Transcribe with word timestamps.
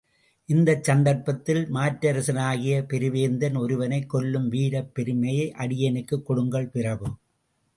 இந்தச் 0.49 0.83
சந்தர்ப்பத்தில், 0.83 1.67
மாற்றரசனாகிய 1.71 2.79
பெருவேந்தன் 2.87 3.57
ஒருவனைக் 3.57 4.09
கொல்லும் 4.09 4.49
வீரப் 4.49 4.93
பெருமையை 4.93 5.47
அடியேனுக்குக் 5.57 6.25
கொடுங்கள் 6.25 6.69
பிரபு! 6.69 7.07